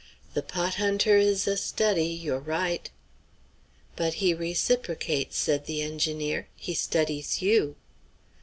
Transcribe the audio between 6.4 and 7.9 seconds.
"he studies you."